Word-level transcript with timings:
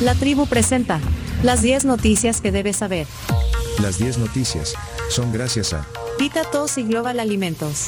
La 0.00 0.14
tribu 0.16 0.46
presenta 0.46 0.98
las 1.44 1.62
10 1.62 1.84
noticias 1.84 2.40
que 2.40 2.50
debes 2.50 2.78
saber. 2.78 3.06
Las 3.80 3.96
10 3.96 4.18
noticias 4.18 4.74
son 5.08 5.32
gracias 5.32 5.72
a 5.72 5.86
Vita 6.18 6.42
Tos 6.50 6.78
y 6.78 6.82
Global 6.82 7.20
Alimentos. 7.20 7.86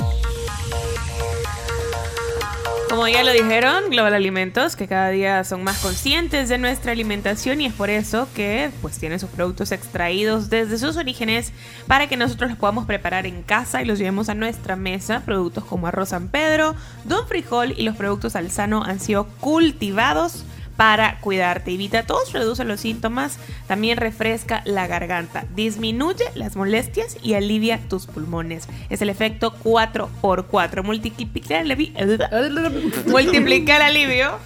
Como 2.89 3.09
ya 3.09 3.25
lo 3.25 3.33
dijeron, 3.33 3.91
Global 3.91 4.15
Alimentos, 4.15 4.77
que 4.77 4.87
cada 4.87 5.09
día 5.09 5.43
son 5.43 5.65
más 5.65 5.79
conscientes 5.79 6.49
de 6.49 6.59
nuestra 6.59 6.93
alimentación 6.93 7.61
y 7.61 7.67
es 7.67 7.73
por 7.73 7.91
eso 7.91 8.29
que 8.35 8.71
pues 8.81 8.99
tienen 8.99 9.19
sus 9.19 9.31
productos 9.31 9.73
extraídos 9.73 10.49
desde 10.49 10.79
sus 10.79 10.97
orígenes 10.97 11.53
para 11.89 12.09
que 12.09 12.17
nosotros 12.17 12.51
los 12.51 12.59
podamos 12.59 12.87
preparar 12.87 13.27
en 13.27 13.43
casa 13.43 13.83
y 13.83 13.85
los 13.85 13.99
llevemos 13.99 14.29
a 14.29 14.35
nuestra 14.35 14.77
mesa. 14.77 15.23
Productos 15.25 15.65
como 15.65 15.89
arroz 15.89 16.11
San 16.11 16.29
Pedro, 16.29 16.77
don 17.05 17.27
frijol 17.27 17.75
y 17.77 17.83
los 17.83 17.97
productos 17.97 18.37
alzano 18.37 18.85
han 18.85 19.01
sido 19.01 19.25
cultivados 19.41 20.45
para 20.77 21.19
cuidarte. 21.21 21.73
Evita 21.73 22.05
todos, 22.05 22.33
reduce 22.33 22.65
los 22.65 22.81
síntomas, 22.81 23.39
también 23.67 23.97
refresca 23.97 24.63
la 24.65 24.87
garganta, 24.87 25.45
disminuye 25.55 26.25
las 26.35 26.57
molestias 26.57 27.17
y 27.23 27.35
alivia 27.35 27.81
tus 27.89 28.07
pulmones. 28.07 28.69
Es 28.91 29.03
el 29.03 29.11
efecto 29.11 29.55
4x4. 29.65 30.83
Multiplica 30.83 31.61
el, 31.61 31.77
multiplica 33.07 33.77
el 33.77 33.83
alivio 33.83 34.39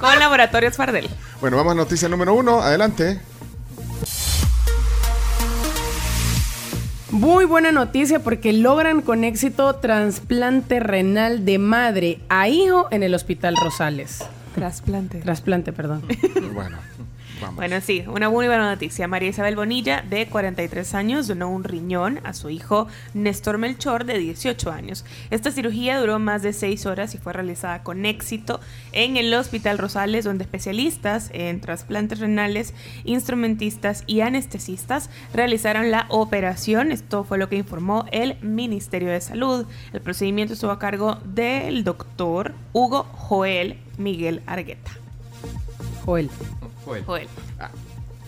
con 0.00 0.18
Laboratorios 0.18 0.76
Fardel. 0.76 1.08
Bueno, 1.40 1.56
vamos 1.56 1.72
a 1.72 1.76
noticia 1.76 2.08
número 2.08 2.34
uno. 2.34 2.60
Adelante. 2.60 3.20
Muy 7.10 7.44
buena 7.44 7.70
noticia 7.70 8.18
porque 8.18 8.52
logran 8.52 9.00
con 9.00 9.22
éxito 9.22 9.76
trasplante 9.76 10.80
renal 10.80 11.44
de 11.44 11.58
madre 11.58 12.20
a 12.28 12.48
hijo 12.48 12.88
en 12.90 13.04
el 13.04 13.14
Hospital 13.14 13.54
Rosales. 13.56 14.24
Trasplante. 14.54 15.20
Trasplante, 15.20 15.72
perdón. 15.72 16.02
Bueno. 16.54 16.78
Bueno, 17.54 17.80
sí, 17.80 18.02
una 18.08 18.28
muy 18.28 18.48
buena 18.48 18.68
noticia. 18.68 19.06
María 19.06 19.28
Isabel 19.28 19.54
Bonilla, 19.54 20.02
de 20.02 20.26
43 20.26 20.92
años, 20.94 21.28
donó 21.28 21.48
un 21.48 21.62
riñón 21.62 22.18
a 22.24 22.34
su 22.34 22.50
hijo 22.50 22.88
Néstor 23.14 23.58
Melchor, 23.58 24.04
de 24.06 24.18
18 24.18 24.72
años. 24.72 25.04
Esta 25.30 25.52
cirugía 25.52 26.00
duró 26.00 26.18
más 26.18 26.42
de 26.42 26.52
6 26.52 26.84
horas 26.86 27.14
y 27.14 27.18
fue 27.18 27.32
realizada 27.32 27.84
con 27.84 28.06
éxito 28.06 28.58
en 28.90 29.16
el 29.16 29.32
Hospital 29.32 29.78
Rosales, 29.78 30.24
donde 30.24 30.42
especialistas 30.42 31.30
en 31.32 31.60
trasplantes 31.60 32.18
renales, 32.18 32.74
instrumentistas 33.04 34.02
y 34.08 34.22
anestesistas 34.22 35.08
realizaron 35.32 35.92
la 35.92 36.06
operación. 36.08 36.90
Esto 36.90 37.22
fue 37.22 37.38
lo 37.38 37.48
que 37.48 37.56
informó 37.56 38.04
el 38.10 38.36
Ministerio 38.42 39.10
de 39.10 39.20
Salud. 39.20 39.64
El 39.92 40.00
procedimiento 40.00 40.54
estuvo 40.54 40.72
a 40.72 40.80
cargo 40.80 41.18
del 41.24 41.84
doctor 41.84 42.52
Hugo 42.72 43.04
Joel 43.04 43.78
Miguel 43.96 44.42
Argueta. 44.44 44.90
Joel. 46.04 46.28
Joel. 46.84 47.28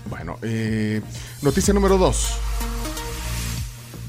Bueno, 0.08 0.38
eh, 0.42 1.00
noticia 1.42 1.74
número 1.74 1.98
dos. 1.98 2.38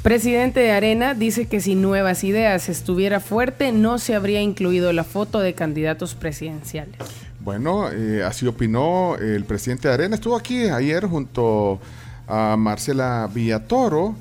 Presidente 0.04 0.62
de 0.62 0.72
Arena 0.72 1.14
dice 1.14 1.48
que 1.48 1.59
si 1.59 1.76
Nuevas 1.76 2.23
Ideas 2.23 2.70
estuviera 2.70 3.20
fuerte, 3.20 3.72
no 3.72 3.98
se 3.98 4.16
habría 4.16 4.42
incluido 4.42 4.94
la 4.94 5.04
foto 5.04 5.39
de 5.39 5.54
candidatos 5.54 6.16
presidenciales. 6.16 6.95
Bueno, 7.39 7.89
eh, 7.92 8.23
así 8.23 8.48
opinó 8.48 9.16
el 9.16 9.44
presidente 9.44 9.88
de 9.88 9.94
Arena. 9.94 10.16
Estuvo 10.16 10.36
aquí 10.36 10.70
ayer 10.70 11.06
junto 11.06 11.80
a 12.28 12.56
Marcela 12.58 13.30
Villatoro. 13.34 14.16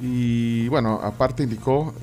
Y 0.00 0.68
bueno, 0.68 1.00
aparte 1.02 1.42
indicó 1.42 1.94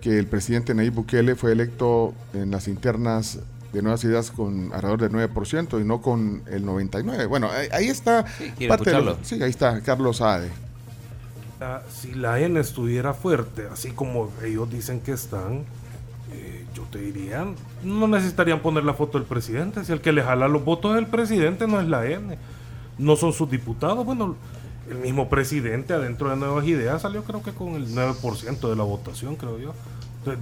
que 0.00 0.18
el 0.18 0.26
presidente 0.26 0.74
Nayib 0.74 0.94
Bukele 0.94 1.36
fue 1.36 1.52
electo 1.52 2.14
en 2.34 2.50
las 2.50 2.66
internas 2.66 3.38
de 3.72 3.82
Nuevas 3.82 4.02
Ideas 4.04 4.30
con 4.30 4.72
alrededor 4.72 5.00
del 5.00 5.12
9% 5.12 5.80
y 5.80 5.84
no 5.84 6.00
con 6.02 6.42
el 6.50 6.64
99%. 6.64 7.28
Bueno, 7.28 7.48
ahí, 7.50 7.68
ahí 7.72 7.86
está 7.88 8.24
¿quiere 8.56 8.68
parte 8.68 8.90
de 8.90 8.96
lo- 9.00 9.10
escucharlo? 9.12 9.24
Sí, 9.24 9.42
ahí 9.42 9.50
está 9.50 9.80
Carlos 9.82 10.20
Ade. 10.20 10.50
Ah, 11.60 11.82
Si 11.92 12.14
la 12.14 12.40
N 12.40 12.58
estuviera 12.58 13.12
fuerte, 13.14 13.68
así 13.72 13.90
como 13.90 14.30
ellos 14.44 14.70
dicen 14.70 15.00
que 15.00 15.12
están, 15.12 15.64
eh, 16.32 16.64
yo 16.74 16.82
te 16.90 16.98
diría, 16.98 17.44
no 17.84 18.08
necesitarían 18.08 18.60
poner 18.60 18.84
la 18.84 18.94
foto 18.94 19.18
del 19.18 19.26
presidente. 19.26 19.84
Si 19.84 19.92
el 19.92 20.00
que 20.00 20.12
le 20.12 20.22
jala 20.22 20.48
los 20.48 20.64
votos 20.64 20.92
es 20.92 20.98
el 20.98 21.06
presidente, 21.06 21.66
no 21.66 21.80
es 21.80 21.86
la 21.86 22.06
N. 22.06 22.38
No 22.98 23.16
son 23.16 23.32
sus 23.32 23.50
diputados. 23.50 24.04
Bueno, 24.04 24.36
el 24.88 24.96
mismo 24.98 25.28
presidente 25.28 25.92
adentro 25.92 26.30
de 26.30 26.36
Nuevas 26.36 26.64
Ideas 26.66 27.02
salió 27.02 27.22
creo 27.24 27.42
que 27.42 27.52
con 27.52 27.74
el 27.74 27.94
9% 27.94 28.68
de 28.68 28.76
la 28.76 28.82
votación, 28.84 29.36
creo 29.36 29.58
yo. 29.58 29.74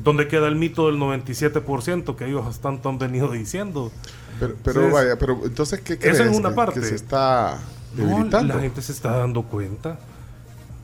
¿Dónde 0.02 0.26
queda 0.26 0.48
el 0.48 0.56
mito 0.56 0.86
del 0.86 0.96
97% 0.98 2.16
que 2.16 2.26
ellos 2.26 2.58
tanto 2.60 2.88
han 2.88 2.98
venido 2.98 3.30
diciendo? 3.30 3.92
Pero, 4.40 4.54
pero 4.64 4.80
Entonces, 4.82 4.92
vaya, 4.92 5.18
pero 5.18 5.40
entonces, 5.44 5.80
¿qué 5.80 5.98
crees? 5.98 6.18
En 6.20 6.34
una 6.34 6.48
¿Que- 6.50 6.54
parte. 6.54 6.80
Que 6.80 6.86
se 6.86 6.94
está 6.96 7.58
No, 7.94 8.04
debilitando. 8.06 8.54
la 8.54 8.60
gente 8.60 8.82
se 8.82 8.92
está 8.92 9.16
dando 9.18 9.42
cuenta 9.42 9.98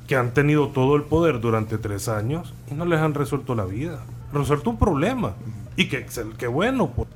que 0.07 0.17
han 0.17 0.33
tenido 0.33 0.69
todo 0.69 0.95
el 0.97 1.03
poder 1.03 1.41
durante 1.41 1.77
tres 1.79 2.09
años 2.09 2.53
y 2.71 2.75
no 2.75 2.85
les 2.85 3.01
han 3.01 3.15
resuelto 3.15 3.55
la 3.55 3.65
vida. 3.65 4.01
Resuelto 4.33 4.71
un 4.71 4.79
problema. 4.79 5.35
Y 5.77 5.89
que, 5.89 6.07
excel- 6.07 6.37
que 6.37 6.47
bueno. 6.47 6.91
pues. 6.95 7.09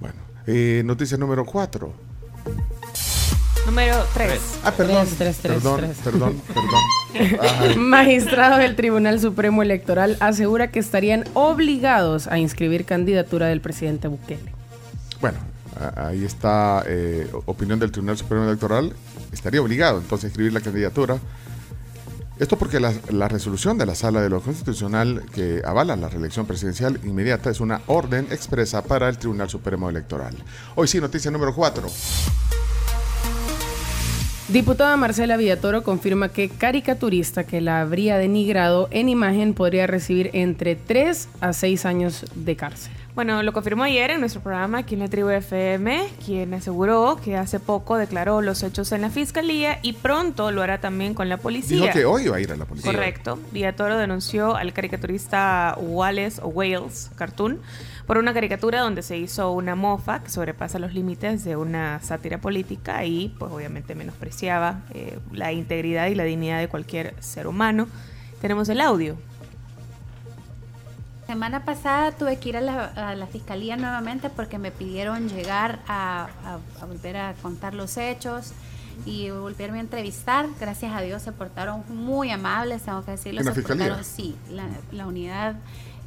Bueno, 0.00 0.14
eh, 0.46 0.82
noticia 0.84 1.16
número 1.16 1.44
4. 1.44 1.92
Número 3.66 3.96
3. 4.14 4.40
Ah, 4.62 4.70
perdón. 4.72 5.06
Tres, 5.06 5.16
tres, 5.18 5.38
tres, 5.38 5.54
perdón, 5.54 5.80
tres. 5.80 5.96
perdón, 6.04 6.40
perdón. 6.46 6.64
Ajá. 7.40 7.74
Magistrado 7.76 8.58
del 8.58 8.76
Tribunal 8.76 9.20
Supremo 9.20 9.62
Electoral 9.62 10.16
asegura 10.20 10.70
que 10.70 10.78
estarían 10.78 11.24
obligados 11.34 12.26
a 12.26 12.38
inscribir 12.38 12.84
candidatura 12.84 13.46
del 13.46 13.60
presidente 13.60 14.08
Bukele. 14.08 14.52
Bueno, 15.20 15.38
ahí 15.96 16.24
está 16.24 16.82
eh, 16.86 17.28
opinión 17.46 17.78
del 17.78 17.90
Tribunal 17.90 18.16
Supremo 18.16 18.44
Electoral. 18.44 18.92
Estaría 19.32 19.60
obligado 19.60 19.98
entonces 19.98 20.24
a 20.24 20.28
inscribir 20.28 20.52
la 20.52 20.60
candidatura. 20.60 21.18
Esto 22.38 22.58
porque 22.58 22.80
la, 22.80 22.92
la 23.10 23.28
resolución 23.28 23.78
de 23.78 23.86
la 23.86 23.94
Sala 23.94 24.20
de 24.20 24.28
lo 24.28 24.40
Constitucional 24.40 25.22
que 25.32 25.62
avala 25.64 25.94
la 25.94 26.08
reelección 26.08 26.46
presidencial 26.46 26.98
inmediata 27.04 27.48
es 27.48 27.60
una 27.60 27.82
orden 27.86 28.26
expresa 28.30 28.82
para 28.82 29.08
el 29.08 29.18
Tribunal 29.18 29.48
Supremo 29.48 29.88
Electoral. 29.88 30.34
Hoy 30.74 30.88
sí, 30.88 31.00
noticia 31.00 31.30
número 31.30 31.54
4. 31.54 31.88
Diputada 34.54 34.96
Marcela 34.96 35.36
Villatoro 35.36 35.82
confirma 35.82 36.28
que 36.28 36.48
caricaturista 36.48 37.42
que 37.42 37.60
la 37.60 37.80
habría 37.80 38.18
denigrado 38.18 38.86
en 38.92 39.08
imagen 39.08 39.52
podría 39.52 39.88
recibir 39.88 40.30
entre 40.32 40.76
3 40.76 41.28
a 41.40 41.52
6 41.52 41.84
años 41.84 42.24
de 42.36 42.54
cárcel. 42.54 42.92
Bueno, 43.16 43.42
lo 43.42 43.52
confirmó 43.52 43.82
ayer 43.82 44.12
en 44.12 44.20
nuestro 44.20 44.42
programa 44.42 44.78
aquí 44.78 44.94
en 44.94 45.00
la 45.00 45.08
tribu 45.08 45.30
FM, 45.30 46.08
quien 46.24 46.54
aseguró 46.54 47.18
que 47.22 47.36
hace 47.36 47.58
poco 47.58 47.96
declaró 47.96 48.42
los 48.42 48.62
hechos 48.62 48.92
en 48.92 49.00
la 49.00 49.10
fiscalía 49.10 49.80
y 49.82 49.94
pronto 49.94 50.52
lo 50.52 50.62
hará 50.62 50.78
también 50.80 51.14
con 51.14 51.28
la 51.28 51.38
policía. 51.38 51.80
Dijo 51.80 51.92
que 51.92 52.04
hoy 52.04 52.28
va 52.28 52.36
a 52.36 52.40
ir 52.40 52.52
a 52.52 52.56
la 52.56 52.64
policía. 52.64 52.92
Correcto. 52.92 53.40
Villatoro 53.50 53.98
denunció 53.98 54.54
al 54.54 54.72
caricaturista 54.72 55.76
Wallace 55.80 56.40
o 56.40 56.46
Wales 56.46 57.10
Cartoon 57.16 57.58
por 58.06 58.18
una 58.18 58.34
caricatura 58.34 58.80
donde 58.80 59.02
se 59.02 59.16
hizo 59.16 59.50
una 59.52 59.74
mofa 59.74 60.22
que 60.22 60.30
sobrepasa 60.30 60.78
los 60.78 60.92
límites 60.92 61.44
de 61.44 61.56
una 61.56 62.00
sátira 62.02 62.38
política 62.38 63.04
y 63.04 63.34
pues 63.38 63.50
obviamente 63.52 63.94
menospreciaba 63.94 64.80
eh, 64.92 65.18
la 65.32 65.52
integridad 65.52 66.06
y 66.08 66.14
la 66.14 66.24
dignidad 66.24 66.58
de 66.60 66.68
cualquier 66.68 67.14
ser 67.22 67.46
humano. 67.46 67.86
Tenemos 68.40 68.68
el 68.68 68.80
audio. 68.82 69.16
Semana 71.26 71.64
pasada 71.64 72.12
tuve 72.12 72.38
que 72.38 72.50
ir 72.50 72.56
a 72.58 72.60
la, 72.60 72.84
a 72.84 73.14
la 73.14 73.26
fiscalía 73.26 73.76
nuevamente 73.78 74.28
porque 74.28 74.58
me 74.58 74.70
pidieron 74.70 75.28
llegar 75.30 75.80
a, 75.88 76.28
a- 76.44 76.82
a 76.82 76.86
volver 76.86 77.16
a 77.16 77.32
contar 77.40 77.72
los 77.72 77.96
hechos 77.96 78.52
y 79.06 79.30
volverme 79.30 79.78
a 79.78 79.80
entrevistar. 79.80 80.46
Gracias 80.60 80.92
a 80.94 81.00
Dios 81.00 81.22
se 81.22 81.32
portaron 81.32 81.82
muy 81.88 82.30
amables, 82.30 82.82
tengo 82.82 83.02
que 83.06 83.12
decirlo. 83.12 83.40
¿En 83.40 83.46
la 83.46 83.52
se 83.52 83.60
fiscalía? 83.60 83.84
portaron, 83.86 84.04
sí, 84.04 84.36
la, 84.50 84.64
la 84.92 85.06
unidad 85.06 85.56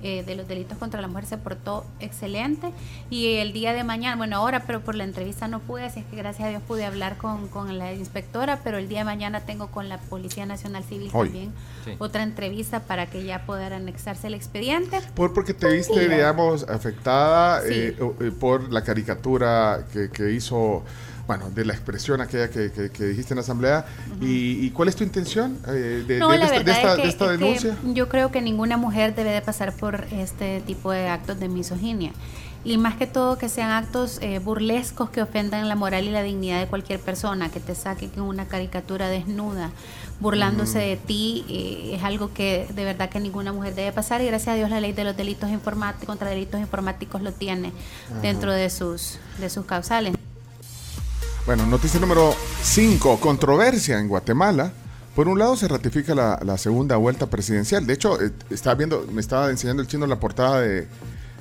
eh, 0.03 0.23
de 0.23 0.35
los 0.35 0.47
delitos 0.47 0.77
contra 0.77 1.01
la 1.01 1.07
mujer 1.07 1.25
se 1.25 1.37
portó 1.37 1.85
excelente. 1.99 2.71
Y 3.09 3.35
el 3.37 3.53
día 3.53 3.73
de 3.73 3.83
mañana, 3.83 4.15
bueno, 4.15 4.37
ahora, 4.37 4.63
pero 4.67 4.81
por 4.81 4.95
la 4.95 5.03
entrevista 5.03 5.47
no 5.47 5.59
pude, 5.59 5.85
así 5.85 6.01
es 6.01 6.05
que 6.05 6.15
gracias 6.15 6.47
a 6.47 6.49
Dios 6.49 6.61
pude 6.67 6.85
hablar 6.85 7.17
con, 7.17 7.47
con 7.47 7.77
la 7.77 7.93
inspectora, 7.93 8.59
pero 8.63 8.77
el 8.77 8.87
día 8.89 8.99
de 8.99 9.05
mañana 9.05 9.41
tengo 9.41 9.67
con 9.67 9.89
la 9.89 9.97
Policía 9.97 10.45
Nacional 10.45 10.83
Civil 10.83 11.09
Hoy. 11.13 11.27
también 11.29 11.53
Sí. 11.85 11.95
otra 11.99 12.23
entrevista 12.23 12.81
para 12.81 13.05
que 13.07 13.23
ya 13.23 13.45
pueda 13.45 13.67
anexarse 13.75 14.27
el 14.27 14.33
expediente. 14.33 14.99
Por, 15.15 15.33
porque 15.33 15.53
te 15.53 15.69
viste, 15.71 15.93
Sí. 15.93 16.09
digamos, 16.09 16.63
afectada 16.69 17.61
Sí. 17.61 17.67
eh, 17.73 17.97
eh, 18.19 18.31
por 18.39 18.71
la 18.71 18.83
caricatura 18.83 19.85
que, 19.93 20.09
que 20.09 20.31
hizo, 20.31 20.83
bueno, 21.27 21.49
de 21.51 21.65
la 21.65 21.73
expresión 21.73 22.21
aquella 22.21 22.49
que, 22.49 22.71
que- 22.71 22.89
que 22.89 23.03
dijiste 23.05 23.33
en 23.33 23.37
la 23.37 23.41
asamblea. 23.41 23.85
y, 24.21 24.65
y 24.65 24.71
cuál 24.71 24.87
es 24.89 24.95
tu 24.95 25.03
intención 25.03 25.57
eh, 25.67 26.03
de, 26.07 26.19
No, 26.19 26.29
de- 26.29 26.33
de 26.33 26.39
la 26.39 26.45
esta, 26.45 26.57
de 26.59 26.63
verdad 26.63 26.75
esta- 26.77 26.89
es 26.91 26.95
que, 26.95 27.01
de 27.03 27.09
esta 27.09 27.25
es 27.25 27.31
que 27.31 27.37
denuncia? 27.45 27.77
yo 27.93 28.09
creo 28.09 28.31
que 28.31 28.41
ninguna 28.41 28.77
mujer 28.77 29.13
debe 29.13 29.31
de 29.31 29.41
pasar 29.41 29.73
por 29.75 30.05
este 30.11 30.61
tipo 30.61 30.91
de 30.91 31.07
actos 31.09 31.39
de 31.39 31.49
misoginia. 31.49 32.11
y 32.63 32.77
más 32.77 32.95
que 32.95 33.07
todo 33.07 33.37
que 33.37 33.47
sean 33.47 33.71
actos 33.71 34.17
eh, 34.21 34.39
burlescos 34.39 35.09
que 35.09 35.21
ofendan 35.21 35.69
la 35.69 35.75
moral 35.75 36.03
y 36.05 36.11
la 36.11 36.21
dignidad 36.21 36.59
de 36.59 36.67
cualquier 36.67 36.99
persona, 36.99 37.47
que 37.49 37.61
te 37.61 37.75
saquen 37.75 38.11
en 38.15 38.21
una 38.23 38.45
caricatura 38.45 39.07
desnuda, 39.07 39.69
burlándose 40.19 40.79
de 40.79 40.97
ti, 40.97 41.45
eh, 41.47 41.95
es 41.95 42.03
algo 42.03 42.33
que 42.33 42.67
de 42.75 42.83
verdad 42.83 43.09
que 43.09 43.19
ninguna 43.21 43.53
mujer 43.53 43.73
debe 43.75 43.91
pasar 43.93 44.21
y 44.21 44.25
gracias 44.25 44.53
a 44.53 44.55
Dios 44.57 44.69
la 44.69 44.81
ley 44.81 44.91
de 44.91 45.03
los 45.05 45.15
delitos 45.15 45.49
informáticos 45.49 46.07
contra 46.07 46.29
delitos 46.29 46.59
informáticos 46.59 47.21
lo 47.21 47.31
tiene 47.31 47.71
dentro 48.21 48.51
de 48.51 48.69
sus, 48.69 49.17
de 49.39 49.49
sus 49.49 49.65
causales. 49.65 50.13
Bueno, 51.47 51.65
noticia 51.65 51.99
número 51.99 52.35
5, 52.61 53.19
controversia 53.19 53.99
en 53.99 54.07
Guatemala. 54.09 54.71
Por 55.15 55.27
un 55.27 55.39
lado 55.39 55.55
se 55.55 55.67
ratifica 55.67 56.13
la, 56.13 56.39
la 56.43 56.57
segunda 56.57 56.97
vuelta 56.97 57.27
presidencial. 57.27 57.87
De 57.87 57.93
hecho, 57.93 58.21
eh, 58.21 58.31
estaba 58.49 58.75
viendo, 58.75 59.07
me 59.11 59.21
estaba 59.21 59.49
enseñando 59.49 59.81
el 59.81 59.87
chino 59.87 60.05
la 60.05 60.19
portada 60.19 60.59
de, 60.61 60.87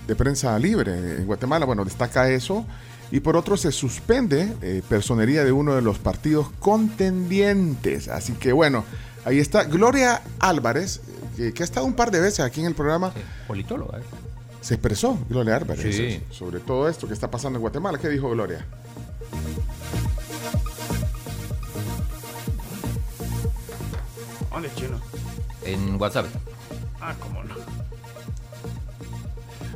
de 0.06 0.16
prensa 0.16 0.56
libre 0.58 0.92
en 1.18 1.26
Guatemala. 1.26 1.66
Bueno, 1.66 1.84
destaca 1.84 2.30
eso. 2.30 2.64
Y 3.10 3.20
por 3.20 3.36
otro 3.36 3.56
se 3.56 3.70
suspende 3.72 4.52
eh, 4.62 4.82
personería 4.88 5.44
de 5.44 5.52
uno 5.52 5.74
de 5.74 5.82
los 5.82 5.98
partidos 5.98 6.48
contendientes. 6.60 8.08
Así 8.08 8.32
que 8.34 8.52
bueno, 8.52 8.84
ahí 9.24 9.38
está 9.40 9.64
Gloria 9.64 10.22
Álvarez, 10.38 11.00
que, 11.36 11.52
que 11.52 11.62
ha 11.62 11.66
estado 11.66 11.84
un 11.84 11.94
par 11.94 12.10
de 12.12 12.20
veces 12.20 12.40
aquí 12.40 12.60
en 12.60 12.66
el 12.66 12.74
programa. 12.74 13.12
Sí, 13.12 13.20
politóloga. 13.48 13.98
¿eh? 13.98 14.02
Se 14.60 14.74
expresó 14.74 15.18
Gloria 15.28 15.56
Álvarez 15.56 15.94
Sí. 15.94 16.02
eh, 16.02 16.22
sobre 16.30 16.58
todo 16.60 16.88
esto 16.88 17.06
que 17.06 17.14
está 17.14 17.30
pasando 17.30 17.58
en 17.58 17.62
Guatemala. 17.62 17.98
¿Qué 17.98 18.08
dijo 18.08 18.30
Gloria? 18.30 18.64
¿Dónde 24.56 24.72
chino? 24.74 24.98
En 25.66 26.00
WhatsApp. 26.00 26.24
Ah, 26.98 27.14
cómo 27.20 27.44
no. 27.44 27.54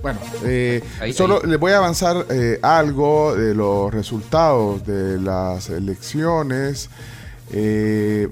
Bueno, 0.00 0.18
eh, 0.42 0.82
Ahí- 1.02 1.12
solo 1.12 1.40
ahí. 1.44 1.50
les 1.50 1.60
voy 1.60 1.72
a 1.72 1.76
avanzar 1.76 2.24
eh, 2.30 2.58
algo 2.62 3.34
de 3.36 3.54
los 3.54 3.92
resultados 3.92 4.86
de 4.86 5.20
las 5.20 5.68
elecciones. 5.68 6.88
Eh, 7.52 8.28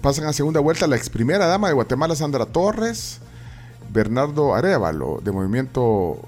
pasan 0.00 0.24
a 0.26 0.32
segunda 0.32 0.58
vuelta 0.58 0.88
la 0.88 0.96
ex 0.96 1.08
primera 1.08 1.46
dama 1.46 1.68
de 1.68 1.74
Guatemala, 1.74 2.16
Sandra 2.16 2.46
Torres, 2.46 3.20
Bernardo 3.92 4.56
Arevalo, 4.56 5.20
de 5.22 5.30
Movimiento 5.30 6.18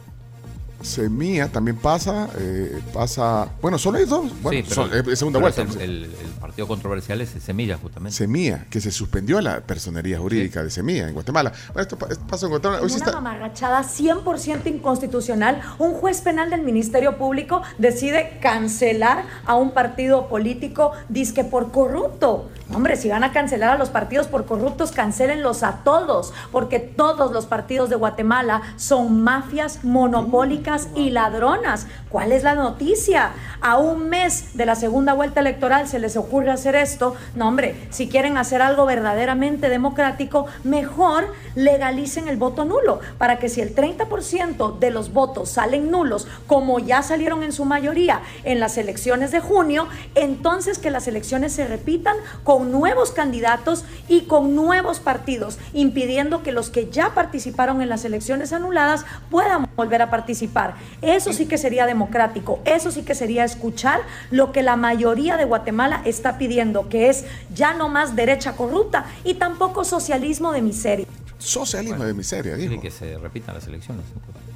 Semilla, 0.85 1.49
también 1.49 1.77
pasa. 1.77 2.29
eh, 2.39 2.81
pasa, 2.93 3.49
bueno, 3.63 3.79
solo 3.79 3.99
hay 3.99 4.05
dos. 4.05 4.31
Bueno, 4.43 4.59
sí, 4.63 4.67
pero, 4.69 4.89
son- 4.89 5.11
es 5.13 5.19
segunda 5.19 5.41
vuelta. 5.41 5.63
es 5.63 5.77
El, 5.77 5.81
el- 5.83 6.05
el 6.05 6.31
partido 6.41 6.69
controversial 6.69 7.21
es 7.21 7.31
Semilla, 7.31 7.79
justamente. 7.79 8.17
Semilla, 8.17 8.67
que 8.71 8.81
se 8.81 8.91
suspendió 8.91 9.41
la 9.41 9.61
personería 9.63 10.19
jurídica 10.19 10.63
de 10.63 10.71
Semilla 10.71 11.09
en 11.09 11.15
Guatemala. 11.15 11.53
Bueno, 11.73 11.83
esto, 11.83 11.97
esto 12.11 12.27
pasa 12.27 12.47
en 12.47 12.51
Guatemala. 12.51 12.83
Hoy 12.83 12.91
sí 12.91 12.97
una 12.97 13.07
está- 13.07 13.21
mamarrachada 13.21 13.83
100% 13.83 14.67
inconstitucional, 14.69 15.61
un 15.79 15.95
juez 15.95 16.21
penal 16.21 16.51
del 16.51 16.63
Ministerio 16.63 17.17
Público 17.17 17.63
decide 17.79 18.39
cancelar 18.41 19.25
a 19.47 19.55
un 19.57 19.71
partido 19.73 20.29
político 20.29 20.93
disque 21.09 21.45
por 21.45 21.73
corrupto. 21.73 22.51
Hombre, 22.75 22.97
si 22.97 23.09
van 23.09 23.25
a 23.25 23.33
cancelar 23.33 23.71
a 23.71 23.79
los 23.79 23.91
partidos 23.91 24.27
por 24.27 24.47
corruptos, 24.47 24.91
cancelenlos 24.93 25.63
a 25.63 25.83
todos, 25.85 26.33
porque 26.51 26.79
todos 26.79 27.31
los 27.33 27.47
partidos 27.47 27.91
de 27.91 27.97
Guatemala 27.97 28.63
son 28.77 29.23
mafias 29.23 29.85
monopólicas 29.85 30.74
y 30.94 31.11
ladronas. 31.11 31.87
¿Cuál 32.09 32.32
es 32.32 32.43
la 32.43 32.55
noticia? 32.55 33.31
A 33.61 33.79
un 33.79 34.09
mes 34.09 34.56
de 34.56 34.67
la 34.67 34.75
segunda 34.75 35.15
vuelta 35.15 35.41
electoral 35.41 35.88
se 35.88 35.99
les 35.99 36.17
ocurre 36.17 36.50
hacer 36.50 36.75
esto. 36.75 37.15
No, 37.35 37.49
hombre, 37.49 37.87
si 37.91 38.09
quieren 38.09 38.37
hacer 38.37 38.61
algo 38.61 38.87
verdaderamente 38.87 39.69
democrático, 39.69 40.47
mejor 40.65 41.32
legalicen 41.55 42.29
el 42.29 42.37
voto 42.37 42.65
nulo, 42.65 43.00
para 43.19 43.38
que 43.38 43.49
si 43.49 43.61
el 43.61 43.75
30% 43.75 44.79
de 44.79 44.91
los 44.91 45.12
votos 45.12 45.50
salen 45.50 45.91
nulos, 45.91 46.26
como 46.47 46.79
ya 46.79 47.03
salieron 47.03 47.43
en 47.43 47.53
su 47.53 47.65
mayoría 47.65 48.20
en 48.44 48.61
las 48.61 48.77
elecciones 48.79 49.31
de 49.31 49.41
junio, 49.41 49.88
entonces 50.15 50.79
que 50.79 50.91
las 50.91 51.09
elecciones 51.09 51.53
se 51.53 51.67
repitan 51.67 52.17
con 52.43 52.70
nuevos 52.70 53.12
candidatos 53.12 53.85
y 54.09 54.23
con 54.23 54.55
nuevos 54.55 55.00
partidos, 55.00 55.59
impidiendo 55.73 56.43
que 56.43 56.53
los 56.53 56.70
que 56.70 56.91
ya 56.91 57.15
participaron 57.15 57.82
en 57.82 57.88
las 57.88 58.05
elecciones 58.05 58.53
anuladas 58.53 59.05
puedan 59.31 59.69
volver 59.77 60.03
a 60.03 60.11
participar. 60.11 60.64
Eso 61.03 61.33
sí 61.33 61.47
que 61.47 61.59
sería 61.59 61.87
democrático, 61.87 62.61
eso 62.65 62.91
sí 62.91 63.03
que 63.03 63.15
sería 63.15 63.45
escuchar 63.45 64.01
lo 64.31 64.53
que 64.53 64.63
la 64.63 64.77
mayoría 64.77 65.37
de 65.37 65.45
Guatemala 65.45 66.03
está 66.05 66.39
pidiendo, 66.39 66.89
que 66.89 67.09
es 67.11 67.25
ya 67.55 67.75
no 67.75 67.89
más 67.89 68.17
derecha 68.17 68.53
corrupta 68.57 69.07
y 69.25 69.35
tampoco 69.35 69.85
socialismo 69.85 70.53
de 70.53 70.63
miseria. 70.63 71.07
Socialismo 71.39 72.05
de 72.05 72.15
miseria, 72.15 72.55
dijo. 72.57 72.81
Que 72.81 72.91
se 72.91 73.19
repitan 73.19 73.55
las 73.55 73.67
elecciones, 73.67 74.05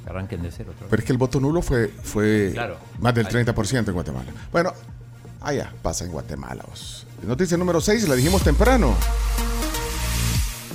que 0.03 0.09
arranquen 0.09 0.41
de 0.41 0.51
cero 0.51 0.71
otra 0.71 0.81
vez. 0.81 0.89
Pero 0.89 0.99
es 1.01 1.05
que 1.05 1.11
el 1.11 1.17
voto 1.19 1.39
nulo 1.39 1.61
fue, 1.61 1.87
fue 1.87 2.49
Claro. 2.53 2.77
más 2.99 3.13
del 3.13 3.27
Ahí. 3.27 3.31
30% 3.33 3.89
en 3.89 3.93
Guatemala. 3.93 4.31
Bueno, 4.51 4.73
allá 5.41 5.71
pasa 5.81 6.05
en 6.05 6.11
Guatemala. 6.11 6.63
vos. 6.67 7.05
Noticia 7.21 7.57
número 7.57 7.79
6, 7.81 8.07
la 8.07 8.15
dijimos 8.15 8.41
temprano. 8.43 8.95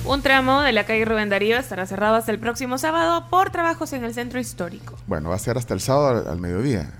Un 0.05 0.21
tramo 0.21 0.61
de 0.61 0.71
la 0.71 0.85
calle 0.85 1.03
Rubén 1.03 1.29
Darío 1.29 1.57
estará 1.57 1.85
cerrado 1.87 2.15
hasta 2.15 2.31
el 2.31 2.37
próximo 2.39 2.77
sábado 2.77 3.25
por 3.29 3.49
trabajos 3.49 3.91
en 3.93 4.03
el 4.03 4.13
centro 4.13 4.39
histórico. 4.39 4.95
Bueno, 5.07 5.29
va 5.29 5.35
a 5.35 5.39
ser 5.39 5.57
hasta 5.57 5.73
el 5.73 5.81
sábado 5.81 6.09
al, 6.09 6.27
al 6.27 6.39
mediodía, 6.39 6.91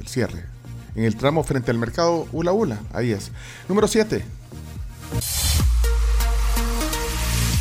el 0.00 0.06
cierre. 0.06 0.44
En 0.94 1.04
el 1.04 1.16
tramo 1.16 1.42
frente 1.42 1.70
al 1.72 1.78
mercado 1.78 2.28
Ula 2.32 2.52
Ula, 2.52 2.78
ahí 2.92 3.10
es. 3.10 3.32
Número 3.68 3.88
7. 3.88 4.24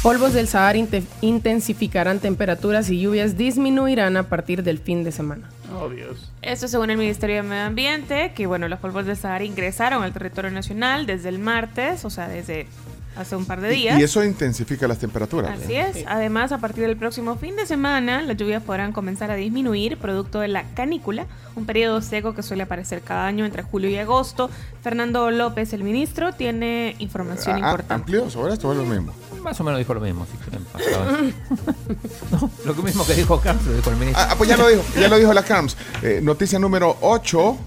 Polvos 0.03 0.33
del 0.33 0.47
Sahara 0.47 0.77
inte- 0.77 1.03
intensificarán 1.21 2.19
temperaturas 2.19 2.89
y 2.89 2.99
lluvias 2.99 3.37
disminuirán 3.37 4.17
a 4.17 4.23
partir 4.23 4.63
del 4.63 4.79
fin 4.79 5.03
de 5.03 5.11
semana. 5.11 5.49
Oh, 5.79 5.89
Dios. 5.89 6.31
Esto 6.41 6.67
según 6.67 6.89
el 6.91 6.97
Ministerio 6.97 7.37
de 7.37 7.43
Medio 7.43 7.63
Ambiente, 7.63 8.33
que 8.35 8.45
bueno, 8.47 8.67
los 8.67 8.79
polvos 8.79 9.05
de 9.05 9.15
Sahara 9.15 9.43
ingresaron 9.43 10.03
al 10.03 10.11
territorio 10.13 10.51
nacional 10.51 11.05
desde 11.05 11.29
el 11.29 11.39
martes, 11.39 12.03
o 12.05 12.09
sea, 12.09 12.27
desde 12.27 12.67
hace 13.15 13.35
un 13.35 13.45
par 13.45 13.61
de 13.61 13.69
días. 13.69 13.99
Y 13.99 14.03
eso 14.03 14.23
intensifica 14.23 14.87
las 14.87 14.97
temperaturas. 14.99 15.59
Así 15.61 15.75
es. 15.75 16.05
Además, 16.07 16.51
a 16.51 16.57
partir 16.59 16.85
del 16.85 16.97
próximo 16.97 17.35
fin 17.37 17.55
de 17.55 17.65
semana, 17.65 18.21
las 18.21 18.37
lluvias 18.37 18.63
podrán 18.63 18.91
comenzar 18.93 19.31
a 19.31 19.35
disminuir 19.35 19.97
producto 19.97 20.39
de 20.39 20.47
la 20.47 20.63
canícula, 20.73 21.25
un 21.55 21.65
periodo 21.65 22.01
seco 22.01 22.33
que 22.33 22.43
suele 22.43 22.63
aparecer 22.63 23.01
cada 23.01 23.25
año 23.27 23.45
entre 23.45 23.63
julio 23.63 23.89
y 23.89 23.97
agosto. 23.97 24.49
Fernando 24.81 25.29
López, 25.31 25.73
el 25.73 25.83
ministro, 25.83 26.33
tiene 26.33 26.95
información 26.99 27.55
Ah, 27.55 27.59
importante. 27.59 27.93
¿Amplió 27.93 28.29
sobre 28.29 28.53
esto 28.53 28.69
o 28.69 28.71
es 28.71 28.77
lo 28.77 28.85
mismo? 28.85 29.11
Más 29.43 29.59
o 29.59 29.63
menos 29.63 29.79
dijo 29.79 29.93
lo 29.95 30.01
mismo, 30.01 30.25
si 30.27 30.37
no, 32.31 32.49
lo 32.65 32.73
mismo 32.83 33.05
que 33.05 33.13
dijo 33.15 33.39
Camps, 33.41 33.65
lo 33.65 33.73
dijo 33.73 33.89
el 33.89 33.95
ministro. 33.97 34.23
Ah, 34.29 34.35
pues 34.37 34.49
ya 34.49 34.55
lo 34.57 34.67
dijo, 34.67 34.83
ya 34.99 35.07
lo 35.07 35.17
dijo 35.17 35.33
la 35.33 35.43
CAMS. 35.43 35.75
Eh, 36.03 36.19
noticia 36.21 36.59
número 36.59 36.97
8. 37.01 37.57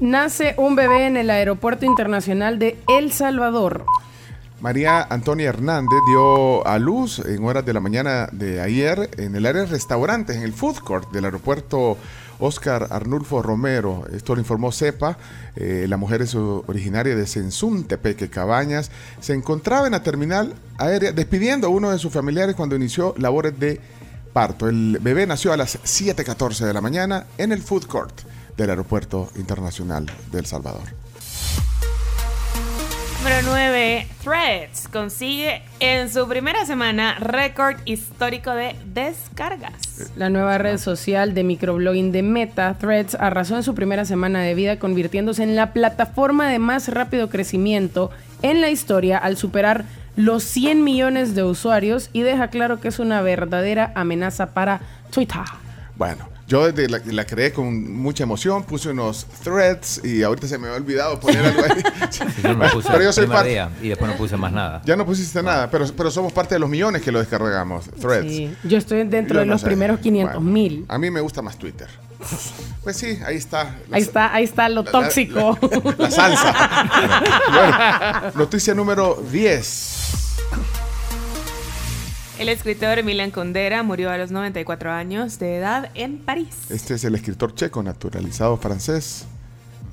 Nace 0.00 0.54
un 0.56 0.76
bebé 0.76 1.06
en 1.06 1.16
el 1.18 1.28
Aeropuerto 1.28 1.84
Internacional 1.84 2.58
de 2.58 2.78
El 2.88 3.12
Salvador. 3.12 3.84
María 4.60 5.06
Antonia 5.08 5.48
Hernández 5.48 5.98
dio 6.06 6.66
a 6.66 6.78
luz 6.78 7.18
en 7.20 7.42
horas 7.44 7.64
de 7.64 7.72
la 7.72 7.80
mañana 7.80 8.28
de 8.30 8.60
ayer 8.60 9.08
en 9.16 9.34
el 9.34 9.46
área 9.46 9.62
de 9.62 9.68
restaurantes, 9.68 10.36
en 10.36 10.42
el 10.42 10.52
food 10.52 10.76
court 10.80 11.10
del 11.12 11.24
aeropuerto 11.24 11.96
Oscar 12.38 12.88
Arnulfo 12.90 13.40
Romero. 13.40 14.04
Esto 14.12 14.34
lo 14.34 14.40
informó 14.40 14.70
CEPA. 14.70 15.16
Eh, 15.56 15.86
la 15.88 15.96
mujer 15.96 16.20
es 16.20 16.34
originaria 16.34 17.16
de 17.16 17.26
Sensún, 17.26 17.84
Tepeque, 17.84 18.28
Cabañas. 18.28 18.90
Se 19.20 19.32
encontraba 19.32 19.86
en 19.86 19.92
la 19.92 20.02
terminal 20.02 20.54
aérea 20.76 21.12
despidiendo 21.12 21.68
a 21.68 21.70
uno 21.70 21.90
de 21.90 21.98
sus 21.98 22.12
familiares 22.12 22.54
cuando 22.54 22.76
inició 22.76 23.14
labores 23.16 23.58
de 23.58 23.80
parto. 24.34 24.68
El 24.68 24.98
bebé 25.00 25.26
nació 25.26 25.54
a 25.54 25.56
las 25.56 25.78
7.14 25.82 26.66
de 26.66 26.74
la 26.74 26.82
mañana 26.82 27.26
en 27.38 27.52
el 27.52 27.62
food 27.62 27.86
court 27.86 28.20
del 28.58 28.68
aeropuerto 28.68 29.30
internacional 29.36 30.04
de 30.30 30.38
El 30.38 30.44
Salvador. 30.44 30.99
Número 33.22 33.42
9. 33.50 34.06
Threads 34.24 34.88
consigue 34.88 35.60
en 35.78 36.08
su 36.10 36.26
primera 36.26 36.64
semana 36.64 37.18
récord 37.18 37.76
histórico 37.84 38.50
de 38.52 38.74
descargas. 38.94 40.10
La 40.16 40.30
nueva 40.30 40.56
red 40.56 40.78
social 40.78 41.34
de 41.34 41.44
microblogging 41.44 42.12
de 42.12 42.22
Meta, 42.22 42.78
Threads, 42.78 43.16
arrasó 43.16 43.56
en 43.56 43.62
su 43.62 43.74
primera 43.74 44.06
semana 44.06 44.40
de 44.40 44.54
vida, 44.54 44.78
convirtiéndose 44.78 45.42
en 45.42 45.54
la 45.54 45.74
plataforma 45.74 46.48
de 46.48 46.58
más 46.58 46.88
rápido 46.88 47.28
crecimiento 47.28 48.10
en 48.40 48.62
la 48.62 48.70
historia 48.70 49.18
al 49.18 49.36
superar 49.36 49.84
los 50.16 50.42
100 50.42 50.82
millones 50.82 51.34
de 51.34 51.42
usuarios 51.42 52.08
y 52.14 52.22
deja 52.22 52.48
claro 52.48 52.80
que 52.80 52.88
es 52.88 52.98
una 53.00 53.20
verdadera 53.20 53.92
amenaza 53.96 54.54
para 54.54 54.80
Twitter. 55.10 55.42
Bueno, 55.96 56.26
yo 56.50 56.70
desde 56.70 56.88
la, 56.88 57.00
la 57.06 57.24
creé 57.24 57.52
con 57.52 57.92
mucha 57.92 58.24
emoción, 58.24 58.64
puse 58.64 58.88
unos 58.90 59.24
threads 59.44 60.00
y 60.04 60.24
ahorita 60.24 60.48
se 60.48 60.58
me 60.58 60.66
ha 60.68 60.72
olvidado 60.74 61.18
poner 61.20 61.46
algo 61.46 61.62
ahí. 61.62 61.82
Sí, 62.10 62.24
yo 62.42 62.56
me 62.56 62.68
puse 62.70 62.88
pero 62.90 63.04
yo 63.04 63.12
soy 63.12 63.26
parte. 63.28 63.50
día 63.50 63.70
y 63.80 63.88
después 63.88 64.10
no 64.10 64.16
puse 64.16 64.36
más 64.36 64.50
nada. 64.52 64.82
Ya 64.84 64.96
no 64.96 65.06
pusiste 65.06 65.42
nada, 65.44 65.70
pero, 65.70 65.86
pero 65.96 66.10
somos 66.10 66.32
parte 66.32 66.56
de 66.56 66.58
los 66.58 66.68
millones 66.68 67.02
que 67.02 67.12
lo 67.12 67.20
descargamos. 67.20 67.84
Threads. 68.00 68.26
Sí, 68.28 68.52
yo 68.64 68.78
estoy 68.78 69.04
dentro 69.04 69.34
Yo 69.34 69.40
de 69.40 69.46
no 69.46 69.52
los 69.52 69.60
sé. 69.60 69.66
primeros 69.68 70.00
500 70.00 70.34
Bueno, 70.34 70.50
mil. 70.50 70.84
A 70.88 70.98
mí 70.98 71.08
me 71.10 71.20
gusta 71.20 71.40
más 71.40 71.56
Twitter. 71.56 71.88
Pues 72.82 72.96
sí, 72.96 73.18
ahí 73.24 73.36
está. 73.36 73.76
La 73.88 73.96
Ahí 73.96 74.02
está, 74.02 74.34
ahí 74.34 74.44
está 74.44 74.68
lo 74.68 74.82
la- 74.82 74.90
tóxico. 74.90 75.56
La 75.98 76.10
salsa. 76.10 76.54
Bueno, 77.50 78.32
noticia 78.34 78.74
número 78.74 79.22
10. 79.30 79.96
El 82.40 82.48
escritor 82.48 83.02
Milan 83.04 83.30
Kundera 83.30 83.82
murió 83.82 84.10
a 84.10 84.16
los 84.16 84.30
94 84.30 84.90
años 84.92 85.38
de 85.38 85.56
edad 85.58 85.90
en 85.94 86.16
París. 86.18 86.48
Este 86.70 86.94
es 86.94 87.04
el 87.04 87.14
escritor 87.14 87.54
checo 87.54 87.82
naturalizado 87.82 88.56
francés, 88.56 89.26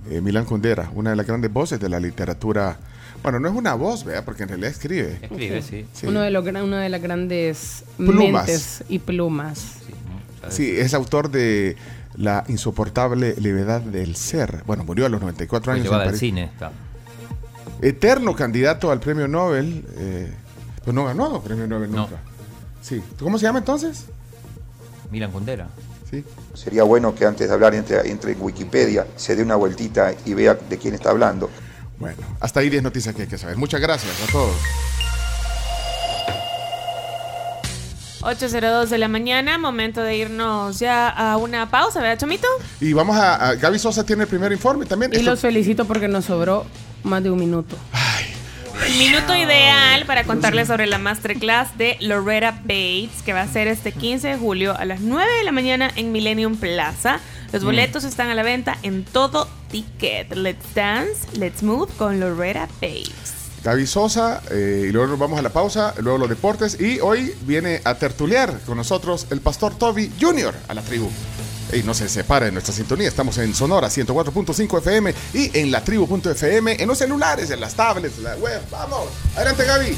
eh, 0.10 0.22
Milan 0.22 0.46
Kundera, 0.46 0.90
una 0.96 1.10
de 1.10 1.18
las 1.18 1.28
grandes 1.28 1.52
voces 1.52 1.78
de 1.78 1.90
la 1.90 2.00
literatura. 2.00 2.78
Bueno, 3.22 3.42
no 3.42 3.50
es 3.50 3.54
una 3.56 3.74
voz, 3.74 4.06
¿verdad? 4.06 4.24
Porque 4.24 4.44
en 4.44 4.50
realidad 4.50 4.72
escribe. 4.72 5.20
Escribe, 5.22 5.62
sí. 5.62 5.86
Sí. 5.92 6.08
Uno 6.08 6.22
de 6.22 6.32
los, 6.32 6.46
una 6.46 6.80
de 6.82 6.88
las 6.88 7.02
grandes 7.02 7.84
Plumas. 7.98 8.48
mentes 8.48 8.84
y 8.88 9.00
plumas. 9.00 9.60
Sí, 9.86 9.92
¿no? 10.44 10.50
Sí, 10.52 10.72
es 10.78 10.94
autor 10.94 11.30
de 11.30 11.76
La 12.16 12.46
insoportable 12.48 13.36
levedad 13.42 13.82
del 13.82 14.16
ser. 14.16 14.64
Bueno, 14.66 14.86
murió 14.86 15.06
a 15.06 15.10
los 15.10 15.20
94 15.20 15.66
Fue 15.66 15.82
años. 15.82 15.92
en 15.92 16.00
París. 16.00 16.20
cine 16.20 16.44
está. 16.46 16.72
Eterno 17.82 18.34
candidato 18.36 18.90
al 18.90 19.02
premio 19.02 19.28
Nobel. 19.28 19.84
eh, 19.98 20.32
pues 20.86 20.96
no 20.96 21.04
ganó 21.04 21.42
premio 21.44 21.68
Nobel 21.68 21.92
No. 21.92 22.08
Sí. 22.88 23.02
¿Cómo 23.20 23.38
se 23.38 23.44
llama 23.46 23.60
entonces? 23.60 24.06
Milan 25.12 25.32
Kundera. 25.32 25.68
Sí. 26.10 26.24
Sería 26.54 26.84
bueno 26.84 27.14
que 27.14 27.26
antes 27.26 27.48
de 27.50 27.54
hablar 27.54 27.76
entre, 27.76 28.10
entre 28.10 28.32
en 28.32 28.42
Wikipedia, 28.42 29.06
se 29.18 29.36
dé 29.36 29.44
una 29.44 29.56
vueltita 29.56 30.14
y 30.26 30.34
vea 30.34 30.54
de 30.54 30.78
quién 30.78 30.94
está 30.94 31.10
hablando. 31.10 31.50
Bueno, 32.00 32.18
hasta 32.40 32.60
ahí 32.62 32.70
10 32.70 32.84
noticias 32.84 33.14
que 33.16 33.24
hay 33.24 33.28
que 33.28 33.38
saber. 33.38 33.58
Muchas 33.58 33.82
gracias 33.82 34.14
a 34.28 34.32
todos. 34.32 34.56
8.02 38.22 38.88
de 38.88 38.98
la 38.98 39.08
mañana, 39.08 39.58
momento 39.58 40.02
de 40.02 40.16
irnos 40.18 40.80
ya 40.80 41.08
a 41.10 41.38
una 41.38 41.70
pausa, 41.70 42.02
¿verdad, 42.02 42.18
Chomito? 42.20 42.48
Y 42.82 42.92
vamos 42.94 43.16
a, 43.16 43.36
a- 43.50 43.56
Gaby 43.56 43.78
Sosa 43.80 44.04
tiene 44.06 44.24
el 44.24 44.28
primer 44.30 44.52
informe 44.52 44.86
también. 44.86 45.14
Y 45.14 45.18
Esto- 45.18 45.30
los 45.32 45.40
felicito 45.40 45.86
porque 45.86 46.08
nos 46.08 46.26
sobró 46.26 46.66
más 47.04 47.22
de 47.24 47.32
un 47.32 47.40
minuto. 47.40 47.76
El 48.86 48.98
minuto 48.98 49.36
ideal 49.36 50.06
para 50.06 50.24
contarles 50.24 50.68
sobre 50.68 50.88
la 50.88 50.98
masterclass 50.98 51.78
de 51.78 51.98
Loretta 52.00 52.52
Bates, 52.64 53.22
que 53.26 53.34
va 53.34 53.42
a 53.42 53.48
ser 53.48 53.68
este 53.68 53.92
15 53.92 54.28
de 54.30 54.38
julio 54.38 54.76
a 54.78 54.86
las 54.86 55.02
9 55.02 55.30
de 55.38 55.44
la 55.44 55.52
mañana 55.52 55.92
en 55.96 56.12
Millennium 56.12 56.58
Plaza. 56.58 57.20
Los 57.52 57.64
boletos 57.64 58.04
están 58.04 58.30
a 58.30 58.36
la 58.36 58.44
venta 58.44 58.78
en 58.84 59.04
todo 59.04 59.48
ticket. 59.72 60.36
Let's 60.36 60.74
dance, 60.74 61.28
let's 61.38 61.64
move 61.64 61.92
con 61.98 62.20
Loretta 62.20 62.68
Bates. 62.82 63.34
Gaby 63.64 63.88
Sosa, 63.88 64.42
eh, 64.52 64.86
y 64.90 64.92
luego 64.92 65.08
nos 65.08 65.20
vamos 65.20 65.40
a 65.40 65.42
la 65.42 65.50
pausa, 65.50 65.94
luego 66.00 66.18
los 66.18 66.30
deportes, 66.30 66.80
y 66.80 67.00
hoy 67.00 67.34
viene 67.42 67.82
a 67.84 67.96
tertuliar 67.96 68.60
con 68.66 68.78
nosotros 68.78 69.28
el 69.30 69.42
pastor 69.42 69.76
Toby 69.76 70.12
Jr. 70.22 70.54
a 70.68 70.74
la 70.74 70.82
tribu. 70.82 71.10
Y 71.74 71.84
no 71.84 71.94
se 71.94 72.08
separe 72.08 72.48
de 72.48 72.52
nuestra 72.52 72.74
sintonía, 72.74 73.08
estamos 73.08 73.38
en 73.40 73.54
Sonora 73.54 73.90
104.5 73.90 74.78
FM 74.80 75.14
y 75.34 75.58
en 75.58 75.72
la 75.72 75.84
tribu.fm, 75.84 76.78
en 76.80 76.88
los 76.88 76.98
celulares, 76.98 77.50
en 77.52 77.60
las 77.60 77.76
tablets, 77.76 78.18
en 78.18 78.24
la 78.24 78.36
web. 78.38 78.62
Vamos, 78.72 79.08
adelante 79.36 79.66
Gaby. 79.66 79.98